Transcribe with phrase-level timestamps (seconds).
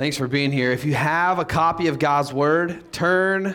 [0.00, 0.72] Thanks for being here.
[0.72, 3.54] If you have a copy of God's Word, turn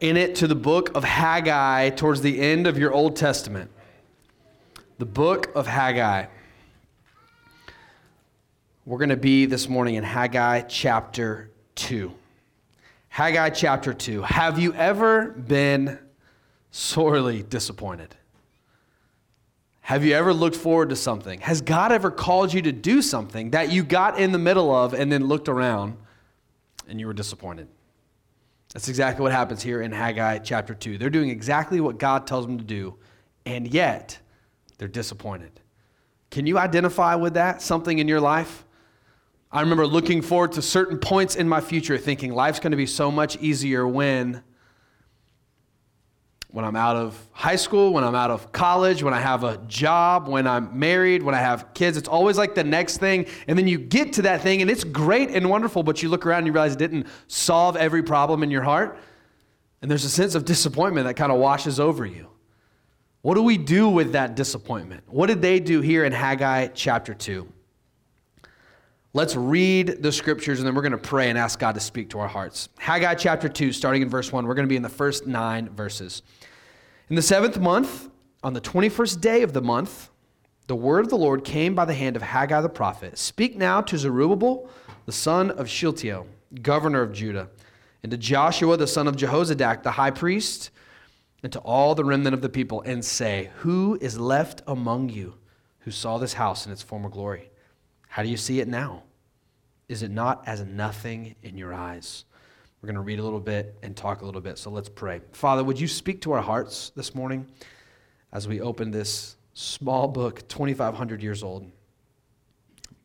[0.00, 3.70] in it to the book of Haggai towards the end of your Old Testament.
[4.96, 6.28] The book of Haggai.
[8.86, 12.14] We're going to be this morning in Haggai chapter 2.
[13.10, 14.22] Haggai chapter 2.
[14.22, 15.98] Have you ever been
[16.70, 18.16] sorely disappointed?
[19.86, 21.40] Have you ever looked forward to something?
[21.42, 24.92] Has God ever called you to do something that you got in the middle of
[24.94, 25.96] and then looked around
[26.88, 27.68] and you were disappointed?
[28.74, 30.98] That's exactly what happens here in Haggai chapter 2.
[30.98, 32.96] They're doing exactly what God tells them to do,
[33.44, 34.18] and yet
[34.76, 35.60] they're disappointed.
[36.32, 37.62] Can you identify with that?
[37.62, 38.64] Something in your life?
[39.52, 42.86] I remember looking forward to certain points in my future thinking life's going to be
[42.86, 44.42] so much easier when
[46.50, 49.58] when I'm out of high school, when I'm out of college, when I have a
[49.66, 51.96] job, when I'm married, when I have kids.
[51.96, 53.26] It's always like the next thing.
[53.46, 56.24] And then you get to that thing and it's great and wonderful, but you look
[56.24, 58.98] around and you realize it didn't solve every problem in your heart.
[59.82, 62.28] And there's a sense of disappointment that kind of washes over you.
[63.22, 65.02] What do we do with that disappointment?
[65.08, 67.52] What did they do here in Haggai chapter 2?
[69.16, 72.10] Let's read the scriptures and then we're going to pray and ask God to speak
[72.10, 72.68] to our hearts.
[72.76, 74.46] Haggai chapter 2, starting in verse 1.
[74.46, 76.20] We're going to be in the first nine verses.
[77.08, 78.10] In the seventh month,
[78.42, 80.10] on the 21st day of the month,
[80.66, 83.80] the word of the Lord came by the hand of Haggai the prophet Speak now
[83.80, 84.68] to Zerubbabel,
[85.06, 86.26] the son of Shealtiel,
[86.60, 87.48] governor of Judah,
[88.02, 90.68] and to Joshua, the son of Jehozadak, the high priest,
[91.42, 95.36] and to all the remnant of the people, and say, Who is left among you
[95.78, 97.50] who saw this house in its former glory?
[98.08, 99.04] How do you see it now?
[99.88, 102.24] Is it not as nothing in your eyes?
[102.80, 104.58] We're going to read a little bit and talk a little bit.
[104.58, 105.20] So let's pray.
[105.32, 107.46] Father, would you speak to our hearts this morning
[108.32, 111.70] as we open this small book, 2,500 years old?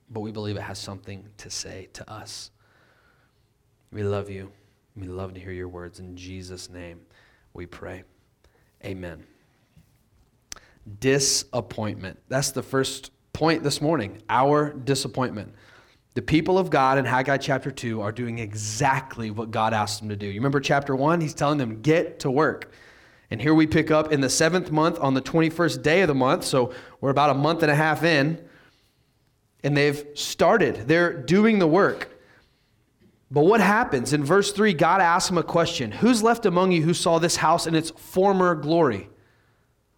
[0.09, 2.51] But we believe it has something to say to us.
[3.91, 4.51] We love you.
[4.95, 5.99] We love to hear your words.
[5.99, 7.01] In Jesus' name
[7.53, 8.03] we pray.
[8.83, 9.23] Amen.
[10.99, 12.19] Disappointment.
[12.27, 14.21] That's the first point this morning.
[14.29, 15.53] Our disappointment.
[16.13, 20.09] The people of God in Haggai chapter 2 are doing exactly what God asked them
[20.09, 20.27] to do.
[20.27, 21.21] You remember chapter 1?
[21.21, 22.73] He's telling them, get to work.
[23.29, 26.15] And here we pick up in the seventh month on the 21st day of the
[26.15, 26.43] month.
[26.43, 28.43] So we're about a month and a half in.
[29.63, 32.09] And they've started, they're doing the work.
[33.29, 34.11] But what happens?
[34.11, 37.37] In verse 3, God asks them a question Who's left among you who saw this
[37.37, 39.07] house in its former glory?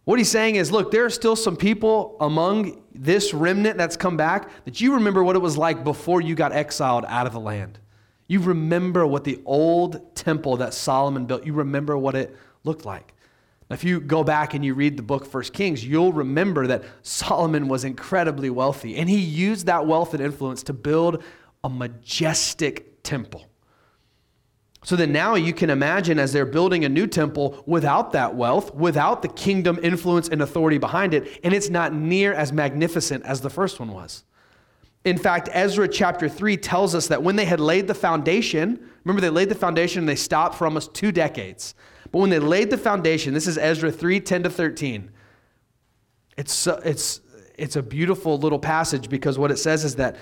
[0.04, 4.16] What he's saying is, look, there are still some people among this remnant that's come
[4.16, 7.40] back that you remember what it was like before you got exiled out of the
[7.40, 7.78] land.
[8.26, 13.14] You remember what the old temple that Solomon built, you remember what it looked like.
[13.70, 16.84] Now, if you go back and you read the book First Kings, you'll remember that
[17.02, 21.22] Solomon was incredibly wealthy, and he used that wealth and influence to build
[21.62, 23.46] a majestic temple.
[24.84, 28.74] So that now you can imagine as they're building a new temple without that wealth,
[28.74, 33.40] without the kingdom influence and authority behind it, and it's not near as magnificent as
[33.40, 34.24] the first one was.
[35.04, 39.20] In fact, Ezra chapter 3 tells us that when they had laid the foundation, remember
[39.20, 41.74] they laid the foundation and they stopped for almost two decades.
[42.10, 45.10] But when they laid the foundation, this is Ezra 3 10 to 13.
[46.36, 47.20] It's, it's,
[47.56, 50.16] it's a beautiful little passage because what it says is that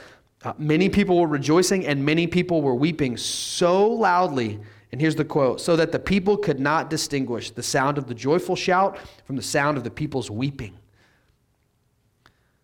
[0.44, 4.58] uh, many people were rejoicing and many people were weeping so loudly.
[4.91, 8.14] And here's the quote so that the people could not distinguish the sound of the
[8.14, 10.76] joyful shout from the sound of the people's weeping.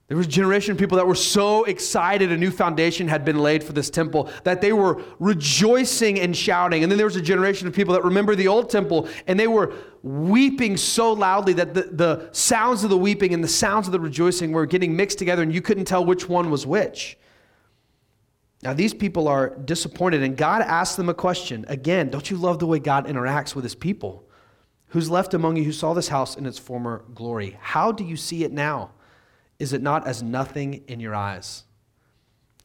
[0.09, 3.39] There was a generation of people that were so excited a new foundation had been
[3.39, 6.83] laid for this temple that they were rejoicing and shouting.
[6.83, 9.49] And then there was a generation of people that remember the old temple and they
[9.49, 13.93] were weeping so loudly that the, the sounds of the weeping and the sounds of
[13.93, 17.19] the rejoicing were getting mixed together and you couldn't tell which one was which.
[18.63, 21.65] Now, these people are disappointed, and God asks them a question.
[21.69, 24.29] Again, don't you love the way God interacts with his people?
[24.89, 27.57] Who's left among you who saw this house in its former glory?
[27.61, 28.91] How do you see it now?
[29.59, 31.65] Is it not as nothing in your eyes?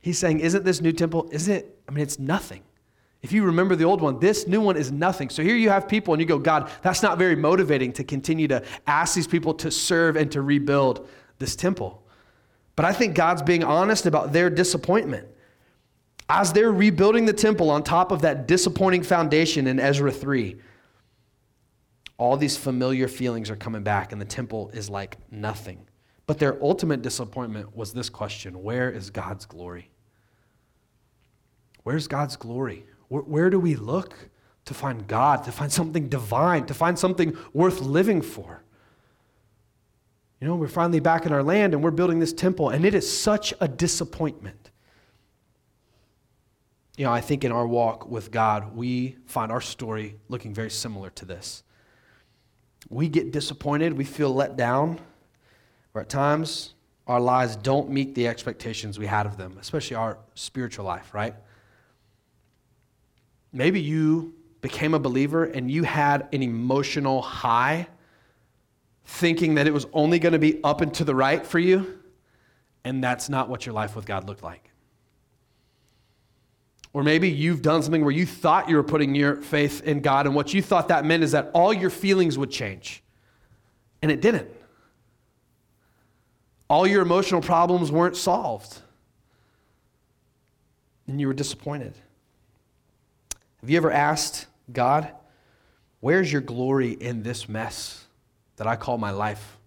[0.02, 1.30] He's saying, Isn't this new temple?
[1.32, 1.80] Isn't it?
[1.88, 2.64] I mean, it's nothing.
[3.22, 5.30] If you remember the old one, this new one is nothing.
[5.30, 8.48] So here you have people, and you go, God, that's not very motivating to continue
[8.50, 11.08] to ask these people to serve and to rebuild
[11.40, 12.04] this temple.
[12.76, 15.28] But I think God's being honest about their disappointment
[16.30, 20.56] as they're rebuilding the temple on top of that disappointing foundation in Ezra 3,
[22.18, 25.86] all these familiar feelings are coming back, and the temple is like nothing.
[26.26, 29.90] But their ultimate disappointment was this question Where is God's glory?
[31.84, 32.86] Where's God's glory?
[33.10, 34.16] Where, where, do we look
[34.66, 38.64] to find God, to find something divine, to find something worth living for?
[40.40, 42.94] You know, we're finally back in our land and we're building this temple, and it
[42.94, 44.63] is such a disappointment.
[46.98, 50.70] You know, I think in our walk with God, we find our story looking very
[50.70, 51.64] similar to this.
[52.90, 55.00] We get disappointed, we feel let down,
[55.94, 56.74] or at times
[57.08, 61.36] our lives don't meet the expectations we had of them, especially our spiritual life, right?
[63.52, 67.88] Maybe you became a believer and you had an emotional high
[69.06, 72.00] thinking that it was only going to be up and to the right for you,
[72.84, 74.70] and that's not what your life with God looked like.
[76.94, 80.28] Or maybe you've done something where you thought you were putting your faith in God,
[80.28, 83.02] and what you thought that meant is that all your feelings would change,
[84.02, 84.48] and it didn't.
[86.70, 88.80] All your emotional problems weren't solved,
[91.08, 91.96] and you were disappointed.
[93.62, 95.12] Have you ever asked God,
[96.00, 98.06] where's your glory in this mess
[98.58, 99.58] that I call my life?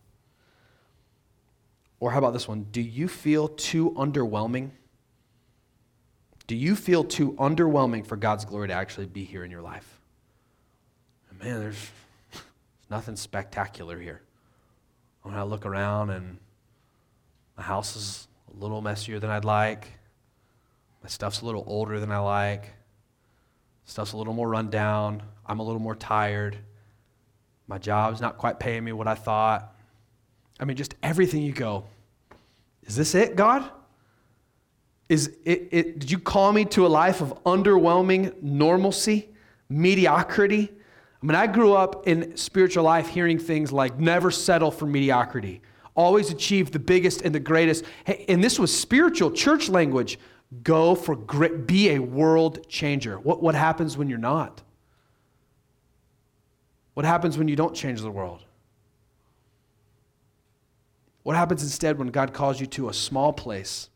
[1.98, 2.66] Or how about this one?
[2.70, 4.70] Do you feel too underwhelming?
[6.46, 10.00] Do you feel too underwhelming for God's glory to actually be here in your life?
[11.42, 11.90] Man, there's,
[12.90, 14.22] nothing spectacular here.
[15.22, 16.38] When I look around and
[17.56, 19.92] my house is a little messier than I'd like,
[21.02, 22.72] my stuff's a little older than I like,
[23.84, 26.56] stuff's a little more run down, I'm a little more tired,
[27.66, 29.74] my job's not quite paying me what I thought.
[30.58, 31.84] I mean, just everything you go,
[32.84, 33.68] is this it, God?
[35.08, 39.28] Is it, it, did you call me to a life of underwhelming normalcy,
[39.68, 40.72] mediocrity?
[41.22, 45.62] I mean, I grew up in spiritual life hearing things like never settle for mediocrity,
[45.94, 47.84] always achieve the biggest and the greatest.
[48.04, 50.18] Hey, and this was spiritual church language.
[50.62, 53.18] Go for grit, be a world changer.
[53.18, 54.62] What, what happens when you're not?
[56.94, 58.44] What happens when you don't change the world?
[61.24, 63.88] What happens instead when God calls you to a small place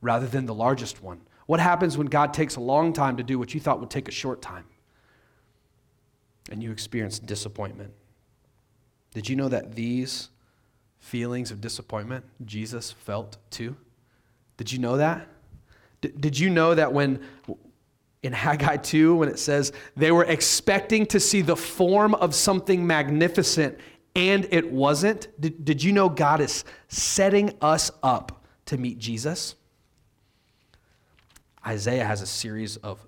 [0.00, 1.20] rather than the largest one?
[1.46, 4.08] What happens when God takes a long time to do what you thought would take
[4.08, 4.64] a short time?
[6.50, 7.92] And you experience disappointment.
[9.14, 10.28] Did you know that these
[10.98, 13.76] feelings of disappointment Jesus felt too?
[14.56, 15.26] Did you know that?
[16.00, 17.20] D- did you know that when
[18.22, 22.86] in Haggai 2, when it says they were expecting to see the form of something
[22.86, 23.78] magnificent
[24.14, 29.54] and it wasn't, did, did you know God is setting us up to meet Jesus?
[31.66, 33.06] Isaiah has a series of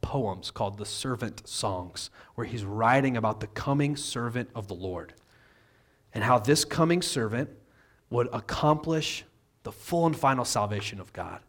[0.00, 5.14] poems called the Servant Songs, where he's writing about the coming servant of the Lord
[6.12, 7.50] and how this coming servant
[8.10, 9.24] would accomplish
[9.64, 11.40] the full and final salvation of God.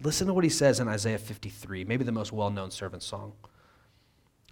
[0.00, 3.32] Listen to what he says in Isaiah 53, maybe the most well known servant song.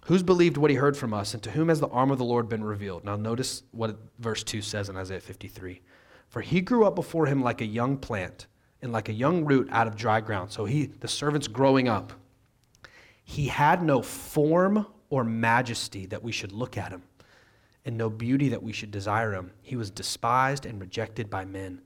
[0.05, 2.25] Who's believed what he heard from us, and to whom has the arm of the
[2.25, 3.03] Lord been revealed?
[3.03, 5.81] Now, notice what verse 2 says in Isaiah 53.
[6.29, 8.47] For he grew up before him like a young plant
[8.81, 10.51] and like a young root out of dry ground.
[10.51, 12.13] So he, the servant's growing up.
[13.23, 17.03] He had no form or majesty that we should look at him,
[17.85, 19.51] and no beauty that we should desire him.
[19.61, 21.81] He was despised and rejected by men,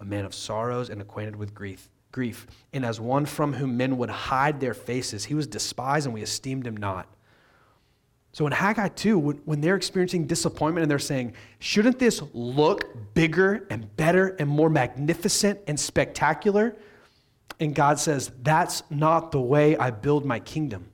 [0.00, 1.90] a man of sorrows and acquainted with grief.
[2.12, 6.14] Grief, and as one from whom men would hide their faces, he was despised and
[6.14, 7.08] we esteemed him not.
[8.36, 13.66] So in Haggai 2, when they're experiencing disappointment and they're saying, shouldn't this look bigger
[13.70, 16.76] and better and more magnificent and spectacular?
[17.60, 20.90] And God says, that's not the way I build my kingdom.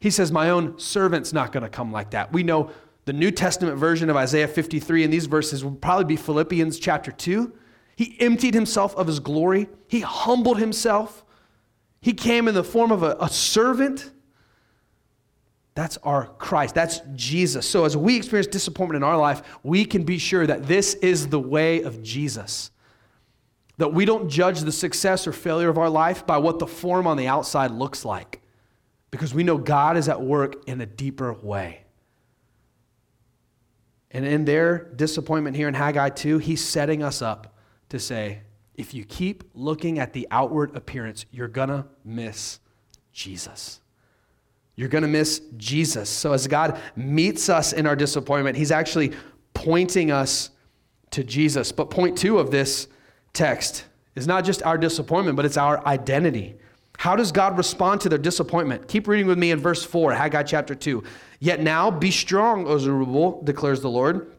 [0.00, 2.32] He says, my own servant's not going to come like that.
[2.32, 2.72] We know
[3.04, 7.12] the New Testament version of Isaiah 53 in these verses would probably be Philippians chapter
[7.12, 7.52] 2.
[7.94, 11.24] He emptied himself of his glory, he humbled himself,
[12.00, 14.10] he came in the form of a, a servant.
[15.74, 16.74] That's our Christ.
[16.74, 17.66] That's Jesus.
[17.68, 21.28] So as we experience disappointment in our life, we can be sure that this is
[21.28, 22.70] the way of Jesus.
[23.78, 27.08] That we don't judge the success or failure of our life by what the form
[27.08, 28.40] on the outside looks like,
[29.10, 31.80] because we know God is at work in a deeper way.
[34.12, 37.56] And in their disappointment here in Haggai 2, he's setting us up
[37.88, 38.42] to say,
[38.76, 42.60] if you keep looking at the outward appearance, you're going to miss
[43.12, 43.80] Jesus.
[44.76, 46.10] You're going to miss Jesus.
[46.10, 49.12] So, as God meets us in our disappointment, He's actually
[49.52, 50.50] pointing us
[51.10, 51.70] to Jesus.
[51.70, 52.88] But point two of this
[53.32, 56.56] text is not just our disappointment, but it's our identity.
[56.98, 58.88] How does God respond to their disappointment?
[58.88, 61.02] Keep reading with me in verse 4, Haggai chapter 2.
[61.40, 64.32] Yet now be strong, O Zerubbabel, declares the Lord.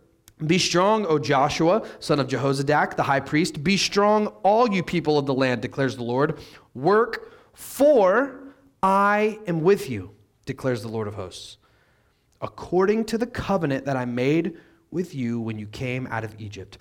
[0.46, 3.64] Be strong, O Joshua, son of Jehozadak, the high priest.
[3.64, 6.40] Be strong, all you people of the land, declares the Lord.
[6.74, 8.40] Work, for
[8.82, 10.15] I am with you
[10.46, 11.58] declares the Lord of hosts,
[12.42, 14.58] according to the covenant that I made
[14.92, 16.78] with you when you came out of Egypt.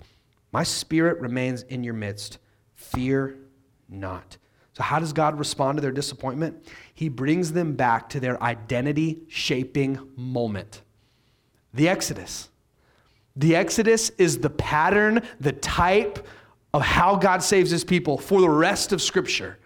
[0.51, 2.37] My spirit remains in your midst.
[2.73, 3.37] Fear
[3.89, 4.37] not.
[4.73, 6.67] So, how does God respond to their disappointment?
[6.93, 10.81] He brings them back to their identity shaping moment
[11.75, 12.49] the Exodus.
[13.35, 16.25] The Exodus is the pattern, the type
[16.73, 19.59] of how God saves his people for the rest of Scripture.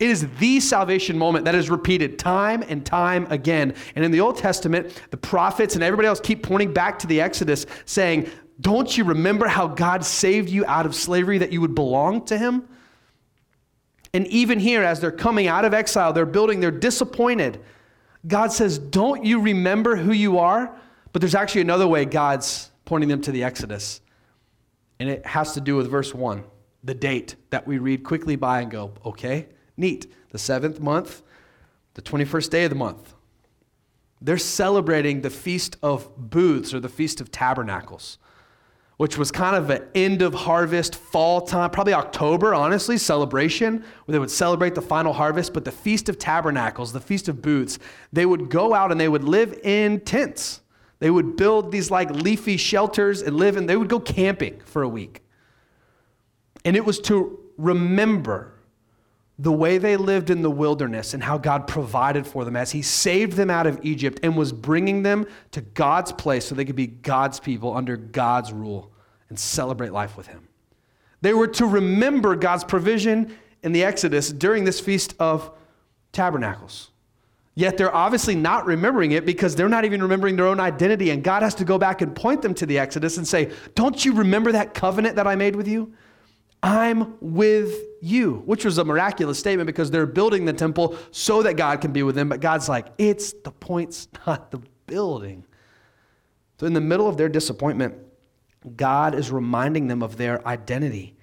[0.00, 3.74] It is the salvation moment that is repeated time and time again.
[3.94, 7.20] And in the Old Testament, the prophets and everybody else keep pointing back to the
[7.20, 8.30] Exodus, saying,
[8.62, 12.38] Don't you remember how God saved you out of slavery that you would belong to
[12.38, 12.66] Him?
[14.14, 17.60] And even here, as they're coming out of exile, they're building, they're disappointed.
[18.26, 20.74] God says, Don't you remember who you are?
[21.12, 24.00] But there's actually another way God's pointing them to the Exodus.
[24.98, 26.42] And it has to do with verse 1,
[26.84, 29.48] the date that we read quickly by and go, okay,
[29.80, 30.06] neat.
[30.30, 31.22] The seventh month,
[31.94, 33.14] the 21st day of the month.
[34.20, 38.18] They're celebrating the Feast of Booths or the Feast of Tabernacles,
[38.98, 44.12] which was kind of an end of harvest, fall time, probably October, honestly, celebration, where
[44.12, 45.54] they would celebrate the final harvest.
[45.54, 47.78] But the Feast of Tabernacles, the Feast of Booths,
[48.12, 50.60] they would go out and they would live in tents.
[50.98, 54.82] They would build these like leafy shelters and live, and they would go camping for
[54.82, 55.22] a week.
[56.62, 58.52] And it was to remember
[59.40, 62.82] the way they lived in the wilderness and how God provided for them as He
[62.82, 66.76] saved them out of Egypt and was bringing them to God's place so they could
[66.76, 68.92] be God's people under God's rule
[69.30, 70.46] and celebrate life with Him.
[71.22, 75.50] They were to remember God's provision in the Exodus during this Feast of
[76.12, 76.90] Tabernacles.
[77.54, 81.10] Yet they're obviously not remembering it because they're not even remembering their own identity.
[81.10, 84.04] And God has to go back and point them to the Exodus and say, Don't
[84.04, 85.94] you remember that covenant that I made with you?
[86.62, 91.54] I'm with you, which was a miraculous statement because they're building the temple so that
[91.56, 92.28] God can be with them.
[92.28, 95.44] But God's like, It's the point's not the building.
[96.58, 97.94] So, in the middle of their disappointment,
[98.76, 101.16] God is reminding them of their identity.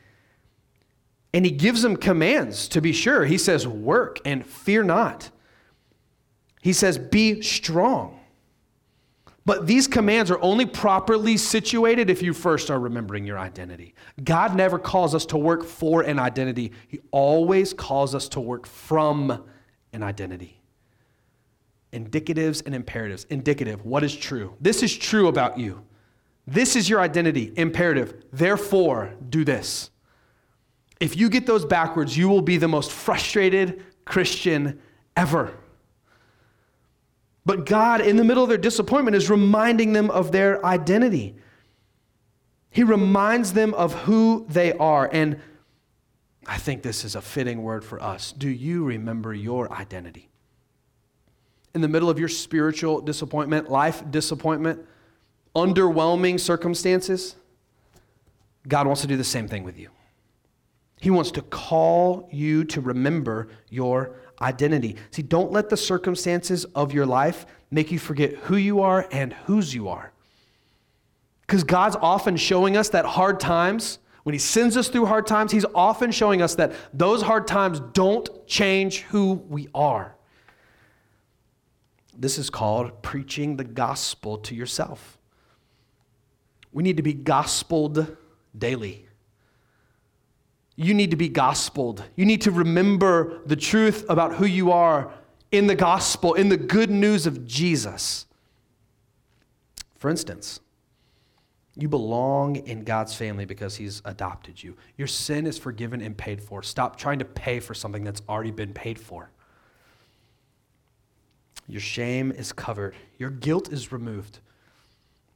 [1.34, 3.26] And He gives them commands to be sure.
[3.26, 5.30] He says, Work and fear not.
[6.62, 8.17] He says, Be strong.
[9.48, 13.96] But these commands are only properly situated if you first are remembering your identity.
[14.22, 18.68] God never calls us to work for an identity, He always calls us to work
[18.68, 19.46] from
[19.94, 20.60] an identity.
[21.94, 23.26] Indicatives and imperatives.
[23.30, 24.54] Indicative, what is true?
[24.60, 25.82] This is true about you.
[26.46, 27.54] This is your identity.
[27.56, 29.92] Imperative, therefore, do this.
[31.00, 34.82] If you get those backwards, you will be the most frustrated Christian
[35.16, 35.54] ever.
[37.48, 41.38] But God, in the middle of their disappointment, is reminding them of their identity.
[42.70, 45.10] He reminds them of who they are.
[45.10, 45.40] And
[46.46, 48.34] I think this is a fitting word for us.
[48.34, 50.30] Do you remember your identity?
[51.74, 54.86] In the middle of your spiritual disappointment, life disappointment,
[55.56, 57.38] underwhelming circumstances,
[58.68, 59.90] God wants to do the same thing with you.
[61.00, 64.96] He wants to call you to remember your identity.
[65.12, 69.34] See, don't let the circumstances of your life make you forget who you are and
[69.34, 70.12] whose you are.
[71.42, 75.52] Because God's often showing us that hard times, when He sends us through hard times,
[75.52, 80.16] He's often showing us that those hard times don't change who we are.
[82.18, 85.18] This is called preaching the gospel to yourself.
[86.72, 88.18] We need to be gospeled
[88.58, 89.07] daily.
[90.78, 92.04] You need to be gospeled.
[92.16, 95.12] You need to remember the truth about who you are
[95.52, 98.28] in the gospel, in the good news of Jesus.
[99.98, 100.60] For instance,
[101.76, 104.78] you belong in God's family because He's adopted you.
[104.98, 106.62] Your sin is forgiven and paid for.
[106.62, 109.32] Stop trying to pay for something that's already been paid for.
[111.68, 114.40] Your shame is covered, your guilt is removed.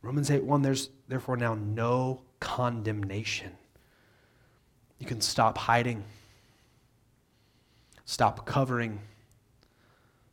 [0.04, 3.52] Romans 8 1, there's therefore now no condemnation
[5.02, 6.04] you can stop hiding,
[8.06, 9.00] stop covering,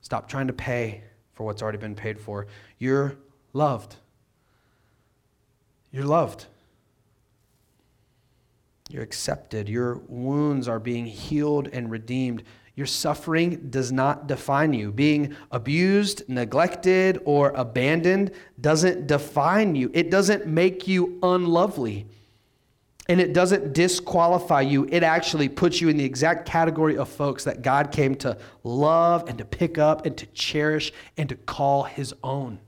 [0.02, 2.46] stop trying to pay for what's already been paid for.
[2.78, 3.16] You're
[3.54, 3.96] loved.
[5.90, 6.44] You're loved.
[8.90, 9.68] You're accepted.
[9.70, 12.42] Your wounds are being healed and redeemed.
[12.74, 14.92] Your suffering does not define you.
[14.92, 19.90] Being abused, neglected, or abandoned doesn't define you.
[19.94, 22.06] It doesn't make you unlovely.
[23.08, 27.44] And it doesn't disqualify you, it actually puts you in the exact category of folks
[27.44, 31.84] that God came to love and to pick up and to cherish and to call
[31.84, 32.60] his own.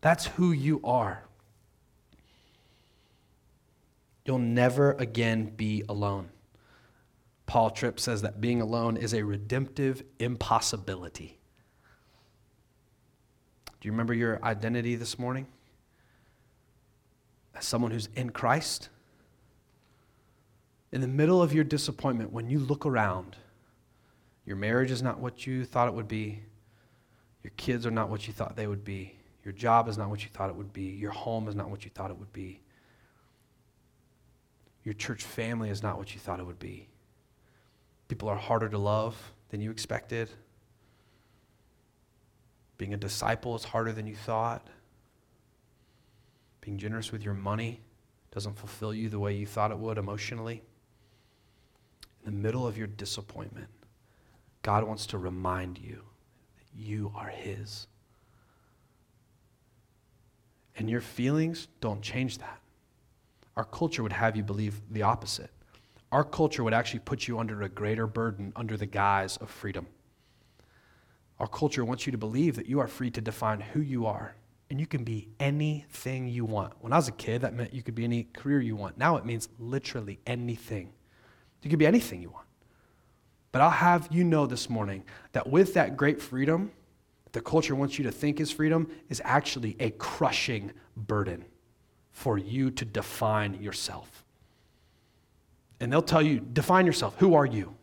[0.00, 1.22] That's who you are.
[4.24, 6.30] You'll never again be alone.
[7.46, 11.38] Paul Tripp says that being alone is a redemptive impossibility.
[13.80, 15.46] Do you remember your identity this morning?
[17.54, 18.88] As someone who's in Christ?
[20.92, 23.36] In the middle of your disappointment, when you look around,
[24.50, 26.42] Your marriage is not what you thought it would be.
[27.44, 29.16] Your kids are not what you thought they would be.
[29.44, 30.86] Your job is not what you thought it would be.
[30.86, 32.60] Your home is not what you thought it would be.
[34.82, 36.88] Your church family is not what you thought it would be.
[38.08, 40.28] People are harder to love than you expected.
[42.76, 44.66] Being a disciple is harder than you thought.
[46.60, 47.80] Being generous with your money
[48.32, 50.62] doesn't fulfill you the way you thought it would emotionally.
[52.24, 53.68] In the middle of your disappointment,
[54.62, 56.02] God wants to remind you
[56.58, 57.86] that you are His.
[60.76, 62.60] And your feelings don't change that.
[63.56, 65.50] Our culture would have you believe the opposite.
[66.12, 69.86] Our culture would actually put you under a greater burden under the guise of freedom.
[71.38, 74.34] Our culture wants you to believe that you are free to define who you are
[74.70, 76.74] and you can be anything you want.
[76.80, 78.96] When I was a kid, that meant you could be any career you want.
[78.96, 80.92] Now it means literally anything.
[81.62, 82.46] You can be anything you want.
[83.52, 86.70] But I'll have you know this morning that with that great freedom,
[87.32, 91.44] the culture wants you to think is freedom, is actually a crushing burden
[92.12, 94.24] for you to define yourself.
[95.80, 97.16] And they'll tell you, define yourself.
[97.18, 97.74] Who are you?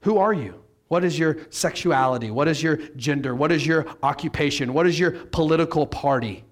[0.00, 0.62] Who are you?
[0.88, 2.30] What is your sexuality?
[2.30, 3.34] What is your gender?
[3.34, 4.72] What is your occupation?
[4.72, 6.44] What is your political party?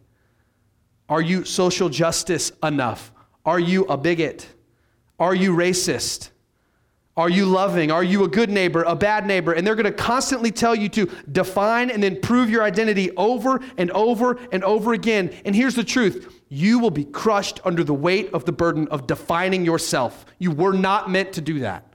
[1.08, 3.12] Are you social justice enough?
[3.44, 4.46] Are you a bigot?
[5.18, 6.30] Are you racist?
[7.16, 7.90] Are you loving?
[7.90, 9.52] Are you a good neighbor, a bad neighbor?
[9.52, 13.62] And they're going to constantly tell you to define and then prove your identity over
[13.78, 15.34] and over and over again.
[15.46, 19.06] And here's the truth you will be crushed under the weight of the burden of
[19.06, 20.26] defining yourself.
[20.38, 21.90] You were not meant to do that.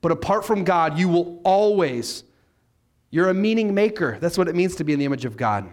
[0.00, 2.24] But apart from God, you will always,
[3.10, 4.18] you're a meaning maker.
[4.20, 5.68] That's what it means to be in the image of God.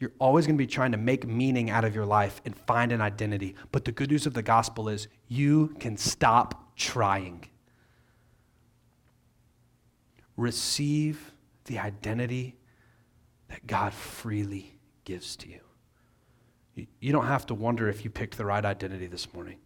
[0.00, 2.92] You're always going to be trying to make meaning out of your life and find
[2.92, 3.56] an identity.
[3.72, 7.46] But the good news of the gospel is you can stop trying.
[10.36, 11.32] Receive
[11.64, 12.56] the identity
[13.48, 16.86] that God freely gives to you.
[17.00, 19.58] You don't have to wonder if you picked the right identity this morning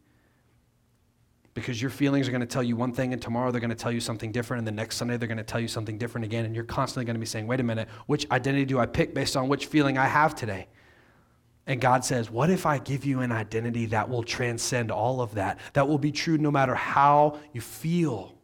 [1.54, 3.76] because your feelings are going to tell you one thing and tomorrow they're going to
[3.76, 6.24] tell you something different and the next sunday they're going to tell you something different
[6.24, 8.86] again and you're constantly going to be saying wait a minute which identity do i
[8.86, 10.66] pick based on which feeling i have today?
[11.66, 15.34] And god says what if i give you an identity that will transcend all of
[15.34, 18.34] that that will be true no matter how you feel?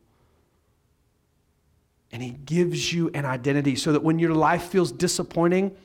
[2.11, 5.77] And he gives you an identity so that when your life feels disappointing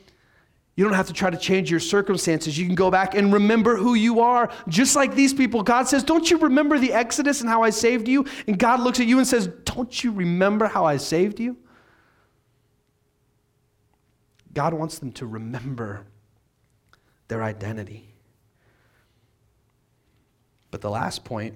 [0.76, 2.58] you don't have to try to change your circumstances.
[2.58, 4.50] You can go back and remember who you are.
[4.68, 8.08] Just like these people, God says, Don't you remember the Exodus and how I saved
[8.08, 8.26] you?
[8.48, 11.58] And God looks at you and says, Don't you remember how I saved you?
[14.54, 16.06] God wants them to remember
[17.28, 18.14] their identity.
[20.72, 21.54] But the last point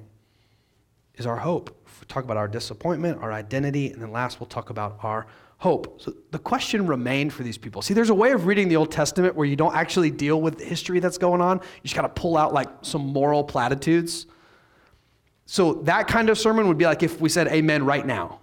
[1.15, 1.75] is our hope.
[1.99, 5.25] we talk about our disappointment, our identity, and then last we'll talk about our
[5.57, 6.01] hope.
[6.01, 7.81] So the question remained for these people.
[7.81, 10.59] See, there's a way of reading the Old Testament where you don't actually deal with
[10.59, 11.57] the history that's going on.
[11.57, 14.27] You just got to pull out like some moral platitudes.
[15.45, 18.39] So that kind of sermon would be like if we said amen right now.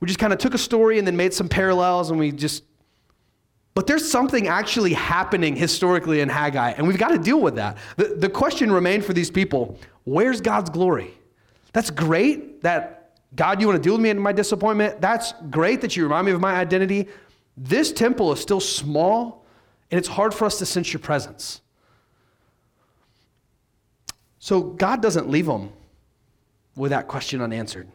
[0.00, 2.64] We just kind of took a story and then made some parallels and we just
[3.74, 7.78] but there's something actually happening historically in Haggai, and we've got to deal with that.
[7.96, 11.14] The, the question remained for these people where's God's glory?
[11.72, 13.01] That's great that
[13.34, 15.00] God, you want to deal with me in my disappointment?
[15.00, 17.08] That's great that you remind me of my identity.
[17.56, 19.44] This temple is still small,
[19.90, 21.60] and it's hard for us to sense your presence.
[24.38, 25.72] So God doesn't leave them
[26.76, 27.88] with that question unanswered.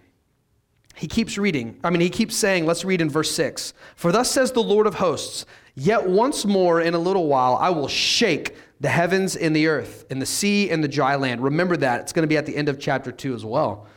[0.96, 1.80] He keeps reading.
[1.84, 4.88] I mean, he keeps saying, let's read in verse 6 For thus says the Lord
[4.88, 5.46] of hosts,
[5.76, 10.06] yet once more in a little while I will shake the heavens and the earth,
[10.10, 11.42] and the sea and the dry land.
[11.42, 12.02] Remember that.
[12.02, 13.88] It's going to be at the end of chapter 2 as well.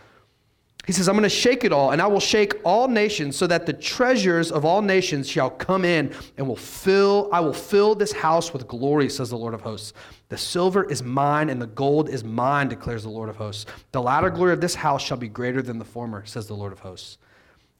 [0.86, 3.46] He says, I'm going to shake it all, and I will shake all nations so
[3.46, 7.94] that the treasures of all nations shall come in and will fill, I will fill
[7.94, 9.92] this house with glory, says the Lord of hosts.
[10.30, 13.66] The silver is mine and the gold is mine, declares the Lord of hosts.
[13.92, 16.72] The latter glory of this house shall be greater than the former, says the Lord
[16.72, 17.18] of hosts.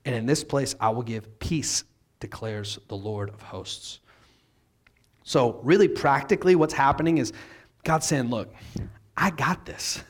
[0.05, 1.85] And in this place I will give peace,
[2.21, 4.01] declares the Lord of hosts.
[5.23, 7.33] So, really practically, what's happening is
[7.85, 8.53] God saying, Look,
[9.17, 10.03] I got this.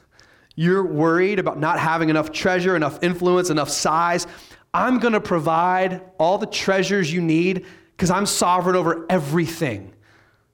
[0.56, 4.26] You're worried about not having enough treasure, enough influence, enough size.
[4.74, 9.92] I'm going to provide all the treasures you need because I'm sovereign over everything.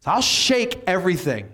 [0.01, 1.49] So I'll shake everything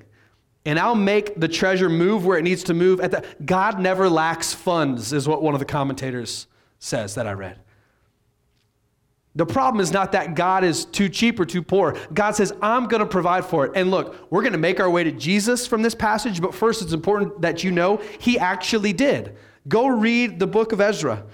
[0.65, 3.01] and I'll make the treasure move where it needs to move.
[3.01, 6.47] At the, God never lacks funds, is what one of the commentators
[6.79, 7.59] says that I read.
[9.35, 11.97] The problem is not that God is too cheap or too poor.
[12.13, 13.73] God says, I'm going to provide for it.
[13.75, 16.83] And look, we're going to make our way to Jesus from this passage, but first
[16.83, 19.37] it's important that you know he actually did.
[19.69, 21.25] Go read the book of Ezra.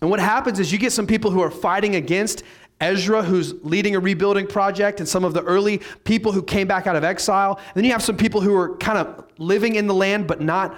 [0.00, 2.42] And what happens is you get some people who are fighting against
[2.80, 6.88] Ezra, who's leading a rebuilding project, and some of the early people who came back
[6.88, 7.58] out of exile.
[7.58, 10.40] And then you have some people who are kind of living in the land, but
[10.40, 10.76] not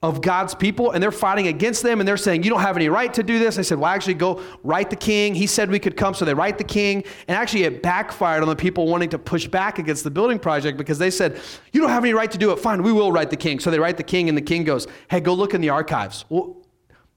[0.00, 2.88] of God's people, and they're fighting against them, and they're saying, You don't have any
[2.88, 3.58] right to do this.
[3.58, 5.34] I said, Well, actually, go write the king.
[5.34, 7.02] He said we could come, so they write the king.
[7.26, 10.78] And actually, it backfired on the people wanting to push back against the building project
[10.78, 11.40] because they said,
[11.72, 12.60] You don't have any right to do it.
[12.60, 13.58] Fine, we will write the king.
[13.58, 16.24] So they write the king, and the king goes, Hey, go look in the archives.
[16.28, 16.56] Well,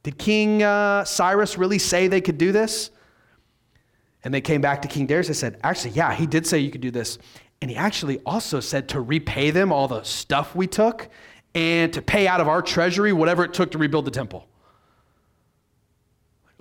[0.03, 2.89] did King uh, Cyrus really say they could do this?
[4.23, 5.27] And they came back to King Darius.
[5.27, 7.19] They said, Actually, yeah, he did say you could do this.
[7.61, 11.09] And he actually also said to repay them all the stuff we took
[11.53, 14.47] and to pay out of our treasury whatever it took to rebuild the temple.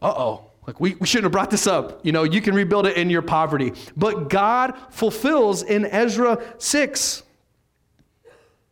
[0.02, 0.50] Uh oh.
[0.66, 2.04] Like, we, we shouldn't have brought this up.
[2.04, 3.72] You know, you can rebuild it in your poverty.
[3.96, 7.22] But God fulfills in Ezra 6,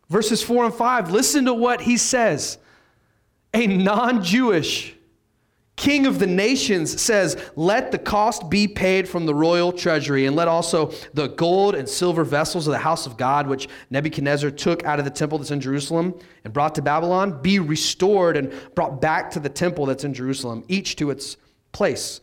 [0.07, 1.11] verses 4 and 5.
[1.11, 2.57] Listen to what he says.
[3.53, 4.95] A non Jewish
[5.79, 10.35] king of the nations says, Let the cost be paid from the royal treasury, and
[10.35, 14.83] let also the gold and silver vessels of the house of God, which Nebuchadnezzar took
[14.83, 16.13] out of the temple that's in Jerusalem
[16.43, 20.65] and brought to Babylon, be restored and brought back to the temple that's in Jerusalem,
[20.67, 21.37] each to its
[21.71, 22.19] place.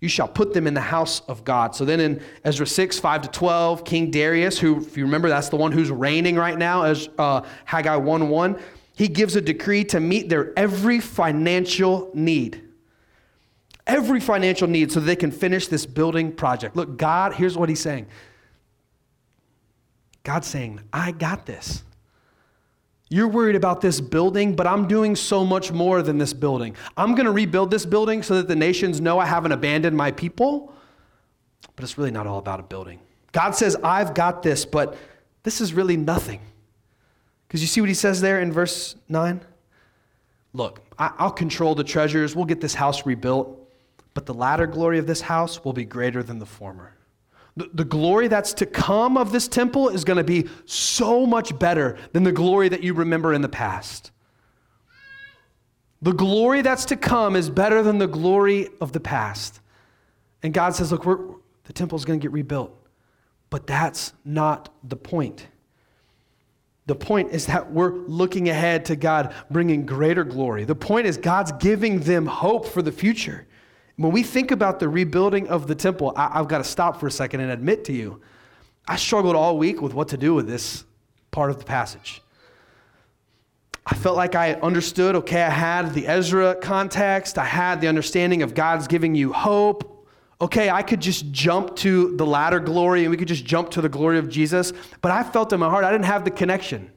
[0.00, 1.74] You shall put them in the house of God.
[1.74, 5.48] So then in Ezra 6, 5 to 12, King Darius, who, if you remember, that's
[5.48, 8.60] the one who's reigning right now, as uh, Haggai 1 1,
[8.96, 12.67] he gives a decree to meet their every financial need
[13.88, 16.76] every financial need so they can finish this building project.
[16.76, 18.06] Look, God, here's what he's saying
[20.22, 21.82] God's saying, I got this.
[23.10, 26.76] You're worried about this building, but I'm doing so much more than this building.
[26.94, 30.10] I'm going to rebuild this building so that the nations know I haven't abandoned my
[30.10, 30.74] people.
[31.74, 33.00] But it's really not all about a building.
[33.32, 34.94] God says, I've got this, but
[35.42, 36.40] this is really nothing.
[37.46, 39.40] Because you see what he says there in verse 9?
[40.52, 42.36] Look, I'll control the treasures.
[42.36, 43.57] We'll get this house rebuilt
[44.18, 46.92] but the latter glory of this house will be greater than the former.
[47.56, 51.56] The, the glory that's to come of this temple is going to be so much
[51.56, 54.10] better than the glory that you remember in the past.
[56.02, 59.60] The glory that's to come is better than the glory of the past.
[60.42, 61.20] And God says, Look, we're,
[61.62, 62.76] the temple's going to get rebuilt.
[63.50, 65.46] But that's not the point.
[66.86, 70.64] The point is that we're looking ahead to God bringing greater glory.
[70.64, 73.46] The point is God's giving them hope for the future.
[73.98, 77.08] When we think about the rebuilding of the temple, I, have got to stop for
[77.08, 78.20] a second and admit to you,
[78.86, 80.84] I struggled all week with what to do with this
[81.32, 82.22] part of the passage.
[83.84, 88.42] I felt like I understood, okay, I had the Ezra context, I had the understanding
[88.42, 90.06] of God's giving you hope.
[90.40, 93.80] Okay, I could just jump to the latter glory and we could just jump to
[93.80, 96.92] the glory of Jesus, but I felt in my heart I didn't have the connection.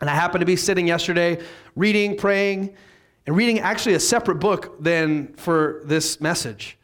[0.00, 1.44] And I happened to be sitting yesterday
[1.76, 2.74] reading, praying,
[3.26, 6.78] and reading actually a separate book than for this message.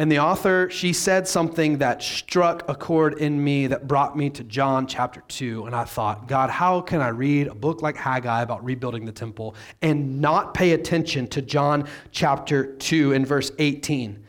[0.00, 4.30] And the author, she said something that struck a chord in me that brought me
[4.30, 5.66] to John chapter 2.
[5.66, 9.12] And I thought, God, how can I read a book like Haggai about rebuilding the
[9.12, 14.24] temple and not pay attention to John chapter 2 and verse 18?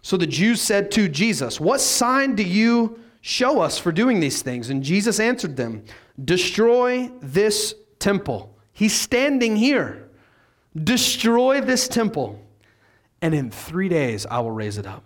[0.00, 4.42] So the Jews said to Jesus, What sign do you show us for doing these
[4.42, 4.68] things?
[4.68, 5.84] And Jesus answered them,
[6.22, 8.54] Destroy this temple.
[8.72, 10.10] He's standing here.
[10.76, 12.44] Destroy this temple,
[13.22, 15.04] and in three days I will raise it up.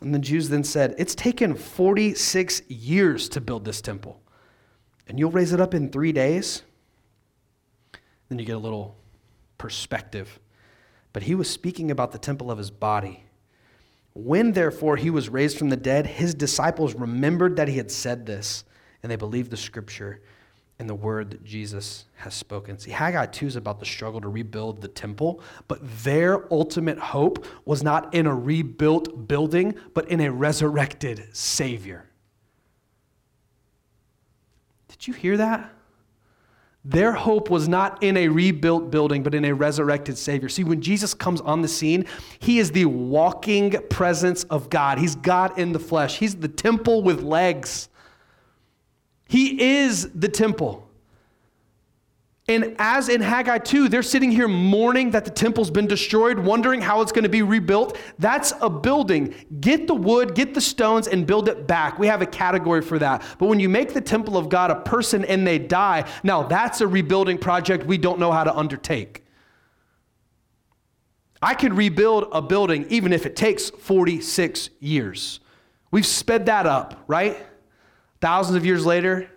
[0.00, 4.20] And the Jews then said, It's taken 46 years to build this temple,
[5.06, 6.62] and you'll raise it up in three days?
[8.28, 8.96] Then you get a little
[9.56, 10.40] perspective.
[11.12, 13.24] But he was speaking about the temple of his body.
[14.14, 18.26] When, therefore, he was raised from the dead, his disciples remembered that he had said
[18.26, 18.64] this
[19.02, 20.20] and they believed the scripture
[20.78, 22.78] and the word that Jesus has spoken.
[22.78, 27.44] See, Haggai 2 is about the struggle to rebuild the temple, but their ultimate hope
[27.64, 32.06] was not in a rebuilt building, but in a resurrected Savior.
[34.88, 35.73] Did you hear that?
[36.84, 40.50] Their hope was not in a rebuilt building, but in a resurrected Savior.
[40.50, 42.04] See, when Jesus comes on the scene,
[42.38, 44.98] He is the walking presence of God.
[44.98, 47.88] He's God in the flesh, He's the temple with legs.
[49.26, 50.83] He is the temple.
[52.46, 56.82] And as in Haggai 2, they're sitting here mourning that the temple's been destroyed, wondering
[56.82, 57.96] how it's going to be rebuilt.
[58.18, 59.34] That's a building.
[59.60, 61.98] Get the wood, get the stones, and build it back.
[61.98, 63.22] We have a category for that.
[63.38, 66.82] But when you make the temple of God a person and they die, now that's
[66.82, 69.24] a rebuilding project we don't know how to undertake.
[71.40, 75.40] I could rebuild a building even if it takes 46 years.
[75.90, 77.38] We've sped that up, right?
[78.20, 79.30] Thousands of years later,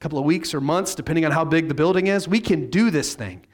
[0.00, 2.28] couple of weeks or months, depending on how big the building is.
[2.28, 3.44] We can do this thing.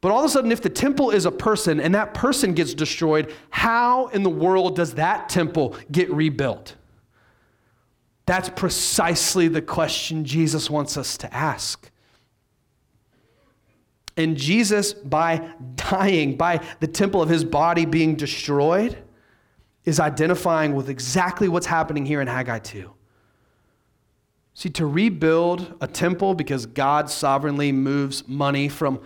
[0.00, 2.74] But all of a sudden, if the temple is a person and that person gets
[2.74, 6.74] destroyed, how in the world does that temple get rebuilt?
[8.26, 11.90] That's precisely the question Jesus wants us to ask.
[14.16, 18.98] And Jesus, by dying, by the temple of his body being destroyed,
[19.84, 22.92] is identifying with exactly what's happening here in Haggai 2.
[24.56, 29.02] See, to rebuild a temple because God sovereignly moves money from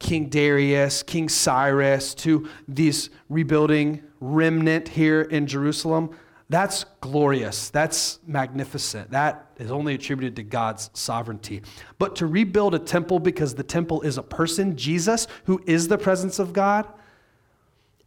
[0.00, 6.10] King Darius, King Cyrus to this rebuilding remnant here in Jerusalem,
[6.48, 7.70] that's glorious.
[7.70, 9.12] That's magnificent.
[9.12, 11.62] That is only attributed to God's sovereignty.
[12.00, 15.96] But to rebuild a temple because the temple is a person, Jesus, who is the
[15.96, 16.88] presence of God,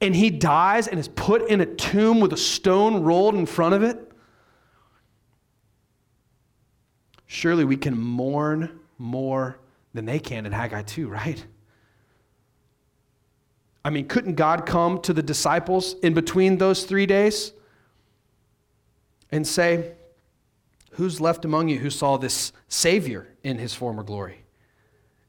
[0.02, 3.76] and he dies and is put in a tomb with a stone rolled in front
[3.76, 4.12] of it,
[7.36, 9.60] surely we can mourn more
[9.93, 11.45] than they can in Haggai 2, right?
[13.84, 17.52] I mean, couldn't God come to the disciples in between those three days?
[19.32, 19.93] and say,
[20.91, 24.43] Who's left among you who saw this Savior in his former glory?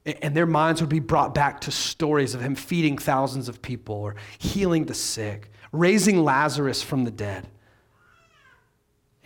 [0.04, 3.96] And their minds would be brought back to stories of him feeding thousands of people
[3.96, 7.48] or healing the sick, raising Lazarus from the dead.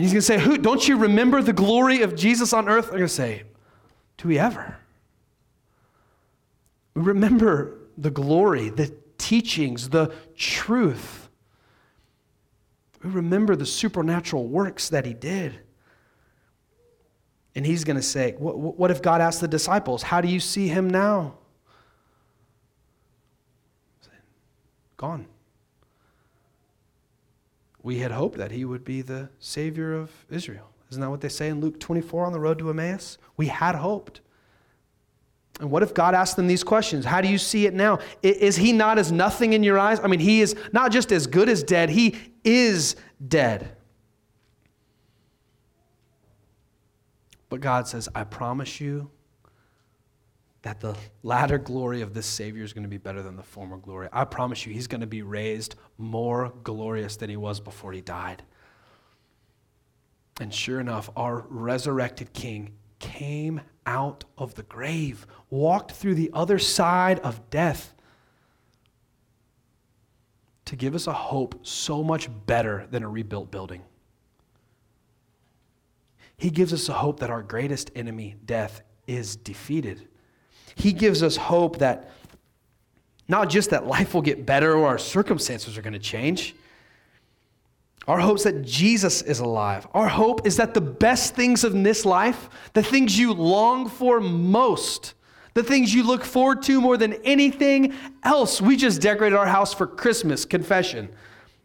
[0.00, 2.86] He's going to say, Who, Don't you remember the glory of Jesus on earth?
[2.86, 3.44] They're going to say,
[4.16, 4.76] Do we ever?
[6.94, 11.20] We remember the glory, the teachings, the truth
[13.02, 15.58] we remember the supernatural works that he did.
[17.54, 20.40] And he's going to say, what, what if God asked the disciples, How do you
[20.40, 21.34] see him now?
[24.96, 25.26] Gone.
[27.82, 30.70] We had hoped that he would be the Savior of Israel.
[30.90, 33.16] Isn't that what they say in Luke 24 on the road to Emmaus?
[33.36, 34.20] We had hoped.
[35.60, 37.04] And what if God asked them these questions?
[37.04, 38.00] How do you see it now?
[38.22, 40.00] Is he not as nothing in your eyes?
[40.00, 42.96] I mean, he is not just as good as dead, he is
[43.28, 43.76] dead.
[47.48, 49.10] But God says, I promise you
[50.62, 53.78] that the latter glory of this Savior is going to be better than the former
[53.78, 54.08] glory.
[54.12, 58.00] I promise you, he's going to be raised more glorious than he was before he
[58.02, 58.42] died.
[60.38, 66.58] And sure enough, our resurrected King came out of the grave, walked through the other
[66.58, 67.94] side of death
[70.66, 73.82] to give us a hope so much better than a rebuilt building.
[76.36, 80.08] He gives us a hope that our greatest enemy, death, is defeated.
[80.80, 82.10] He gives us hope that
[83.28, 86.54] not just that life will get better or our circumstances are going to change.
[88.08, 89.86] Our hope is that Jesus is alive.
[89.92, 94.20] Our hope is that the best things in this life, the things you long for
[94.20, 95.12] most,
[95.52, 98.60] the things you look forward to more than anything else.
[98.60, 101.10] We just decorated our house for Christmas, confession.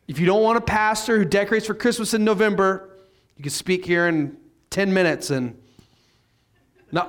[0.09, 2.89] If you don't want a pastor who decorates for Christmas in November,
[3.37, 4.35] you can speak here in
[4.71, 5.57] 10 minutes and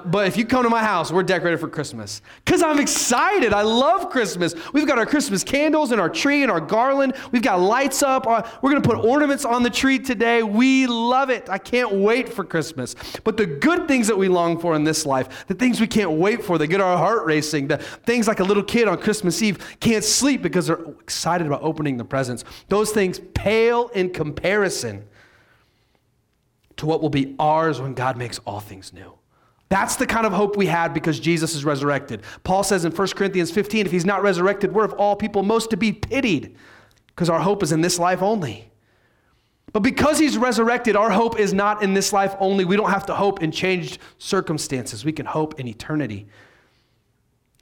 [0.04, 2.20] but if you come to my house, we're decorated for Christmas.
[2.44, 3.52] Because I'm excited.
[3.52, 4.54] I love Christmas.
[4.72, 7.14] We've got our Christmas candles and our tree and our garland.
[7.30, 8.26] We've got lights up.
[8.26, 10.42] Uh, we're going to put ornaments on the tree today.
[10.42, 11.48] We love it.
[11.48, 12.96] I can't wait for Christmas.
[13.22, 16.12] But the good things that we long for in this life, the things we can't
[16.12, 19.40] wait for, that get our heart racing, the things like a little kid on Christmas
[19.40, 25.04] Eve can't sleep because they're excited about opening the presents, those things pale in comparison
[26.76, 29.16] to what will be ours when God makes all things new.
[29.68, 32.22] That's the kind of hope we had because Jesus is resurrected.
[32.44, 35.70] Paul says in 1 Corinthians 15, if he's not resurrected, we're of all people most
[35.70, 36.56] to be pitied
[37.08, 38.70] because our hope is in this life only.
[39.72, 42.64] But because he's resurrected, our hope is not in this life only.
[42.64, 45.04] We don't have to hope in changed circumstances.
[45.04, 46.28] We can hope in eternity.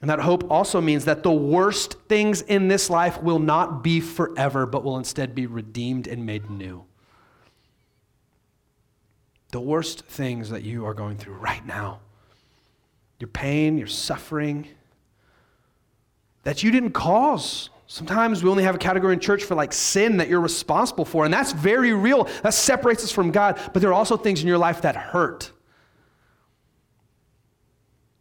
[0.01, 3.99] And that hope also means that the worst things in this life will not be
[3.99, 6.85] forever, but will instead be redeemed and made new
[9.55, 12.01] the worst things that you are going through right now
[13.19, 14.67] your pain, your suffering
[16.43, 17.69] that you didn't cause.
[17.87, 21.23] Sometimes we only have a category in church for like sin that you're responsible for,
[21.23, 22.25] and that's very real.
[22.43, 23.57] That separates us from God.
[23.71, 25.53] But there are also things in your life that hurt.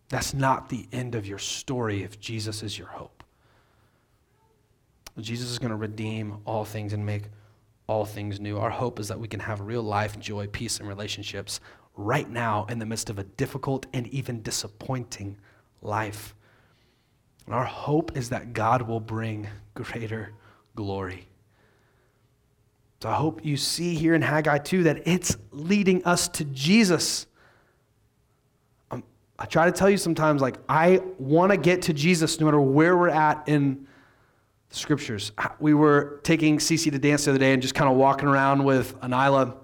[0.08, 3.24] That's not the end of your story if Jesus is your hope.
[5.18, 7.24] Jesus is going to redeem all things and make
[7.86, 8.58] all things new.
[8.58, 11.60] Our hope is that we can have real life, joy, peace, and relationships
[11.96, 15.36] right now in the midst of a difficult and even disappointing
[15.82, 16.34] life.
[17.46, 20.32] And our hope is that God will bring greater
[20.74, 21.28] glory.
[23.02, 27.26] So I hope you see here in Haggai 2 that it's leading us to Jesus.
[28.90, 29.04] Um,
[29.38, 32.60] I try to tell you sometimes, like, I want to get to Jesus no matter
[32.60, 33.86] where we're at in
[34.74, 35.32] scriptures.
[35.58, 38.64] We were taking Cece to dance the other day and just kind of walking around
[38.64, 39.56] with Anila.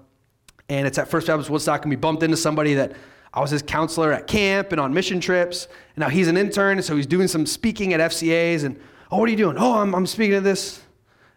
[0.69, 2.93] And it's at First Baptist Woodstock, and we bumped into somebody that
[3.33, 5.67] I was his counselor at camp and on mission trips.
[5.97, 8.65] And now he's an intern, so he's doing some speaking at FCAs.
[8.65, 9.57] And, oh, what are you doing?
[9.59, 10.81] Oh, I'm, I'm speaking at this.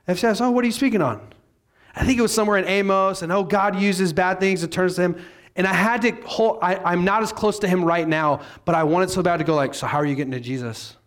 [0.08, 1.22] FCAs, oh, what are you speaking on?
[1.96, 4.90] I think it was somewhere in Amos, and oh, God uses bad things to turn
[4.90, 5.16] to him.
[5.56, 8.76] And I had to hold, I, I'm not as close to him right now, but
[8.76, 10.98] I wanted so bad to go like, so how are you getting to Jesus?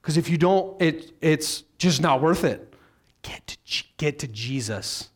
[0.00, 2.74] Because if you don't, it, it's just not worth it.
[3.22, 5.10] Get to, get to Jesus.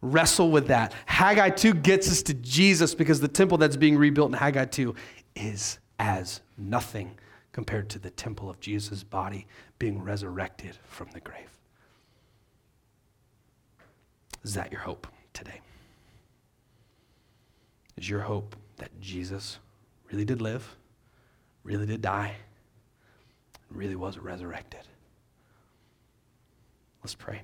[0.00, 0.94] Wrestle with that.
[1.06, 4.94] Haggai 2 gets us to Jesus because the temple that's being rebuilt in Haggai 2
[5.34, 7.18] is as nothing
[7.52, 9.46] compared to the temple of Jesus' body
[9.78, 11.50] being resurrected from the grave.
[14.44, 15.60] Is that your hope today?
[17.96, 19.58] Is your hope that Jesus
[20.10, 20.76] really did live,
[21.64, 22.34] really did die,
[23.70, 24.86] really was resurrected?
[27.06, 27.42] Let's pray.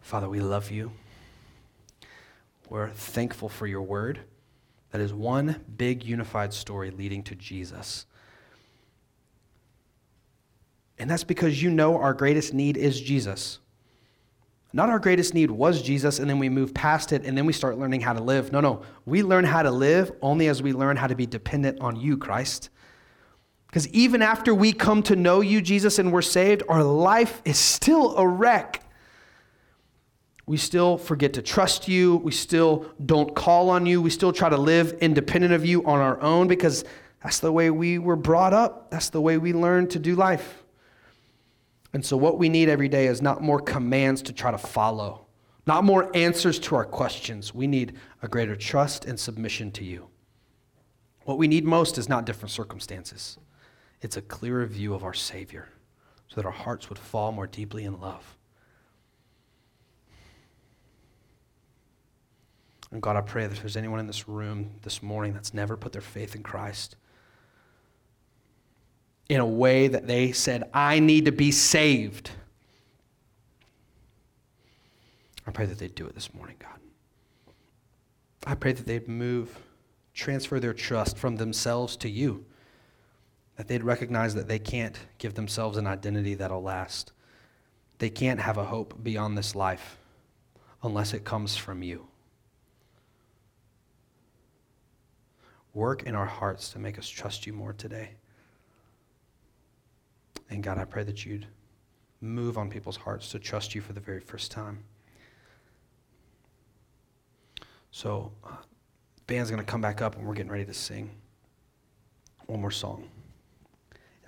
[0.00, 0.92] Father, we love you.
[2.68, 4.20] We're thankful for your word
[4.92, 8.06] that is one big unified story leading to Jesus.
[11.00, 13.58] And that's because you know our greatest need is Jesus.
[14.72, 17.52] Not our greatest need was Jesus, and then we move past it, and then we
[17.52, 18.52] start learning how to live.
[18.52, 18.82] No, no.
[19.04, 22.18] We learn how to live only as we learn how to be dependent on you,
[22.18, 22.70] Christ.
[23.68, 27.58] Because even after we come to know you, Jesus, and we're saved, our life is
[27.58, 28.82] still a wreck.
[30.46, 32.16] We still forget to trust you.
[32.16, 34.00] We still don't call on you.
[34.00, 36.84] We still try to live independent of you on our own because
[37.22, 38.90] that's the way we were brought up.
[38.90, 40.64] That's the way we learned to do life.
[41.92, 45.26] And so, what we need every day is not more commands to try to follow,
[45.66, 47.54] not more answers to our questions.
[47.54, 50.08] We need a greater trust and submission to you.
[51.24, 53.36] What we need most is not different circumstances,
[54.00, 55.68] it's a clearer view of our Savior
[56.28, 58.36] so that our hearts would fall more deeply in love.
[62.90, 65.76] And God, I pray that if there's anyone in this room this morning that's never
[65.76, 66.96] put their faith in Christ,
[69.28, 72.30] in a way that they said, I need to be saved.
[75.46, 76.78] I pray that they'd do it this morning, God.
[78.46, 79.58] I pray that they'd move,
[80.14, 82.46] transfer their trust from themselves to you,
[83.58, 87.12] that they'd recognize that they can't give themselves an identity that'll last.
[87.98, 89.98] They can't have a hope beyond this life
[90.84, 92.06] unless it comes from you.
[95.74, 98.10] Work in our hearts to make us trust you more today.
[100.50, 101.46] And God, I pray that you'd
[102.20, 104.84] move on people's hearts to trust you for the very first time.
[107.90, 108.54] So, uh,
[109.26, 111.10] band's going to come back up and we're getting ready to sing
[112.46, 113.08] one more song.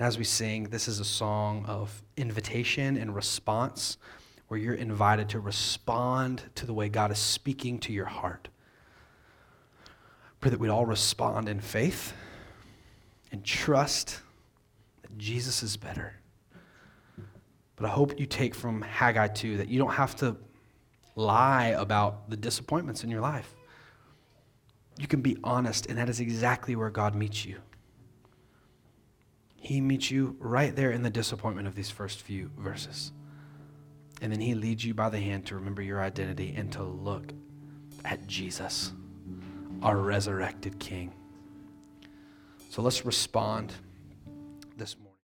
[0.01, 3.99] And as we sing, this is a song of invitation and response
[4.49, 8.49] where you're invited to respond to the way God is speaking to your heart.
[10.41, 12.15] Pray that we'd all respond in faith
[13.31, 14.21] and trust
[15.03, 16.15] that Jesus is better.
[17.77, 20.35] But I hope you take from Haggai 2 that you don't have to
[21.15, 23.55] lie about the disappointments in your life.
[24.99, 27.59] You can be honest, and that is exactly where God meets you.
[29.61, 33.13] He meets you right there in the disappointment of these first few verses.
[34.23, 37.33] And then He leads you by the hand to remember your identity and to look
[38.05, 38.93] at Jesus,
[39.83, 41.13] our resurrected King.
[42.71, 43.75] So let's respond.